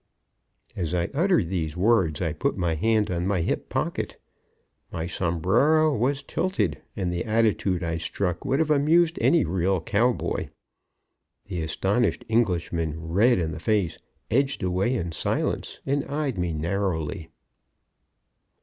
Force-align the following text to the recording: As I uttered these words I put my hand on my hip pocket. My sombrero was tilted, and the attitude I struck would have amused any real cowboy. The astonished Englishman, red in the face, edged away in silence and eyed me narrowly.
As 0.75 0.95
I 0.95 1.11
uttered 1.13 1.49
these 1.49 1.77
words 1.77 2.23
I 2.23 2.33
put 2.33 2.57
my 2.57 2.73
hand 2.73 3.11
on 3.11 3.27
my 3.27 3.41
hip 3.41 3.69
pocket. 3.69 4.19
My 4.91 5.05
sombrero 5.05 5.95
was 5.95 6.23
tilted, 6.23 6.81
and 6.95 7.13
the 7.13 7.23
attitude 7.23 7.83
I 7.83 7.97
struck 7.97 8.43
would 8.43 8.57
have 8.57 8.71
amused 8.71 9.19
any 9.21 9.45
real 9.45 9.79
cowboy. 9.79 10.49
The 11.45 11.61
astonished 11.61 12.25
Englishman, 12.27 13.09
red 13.09 13.37
in 13.37 13.51
the 13.51 13.59
face, 13.59 13.99
edged 14.31 14.63
away 14.63 14.95
in 14.95 15.11
silence 15.11 15.81
and 15.85 16.03
eyed 16.05 16.35
me 16.39 16.51
narrowly. 16.51 17.29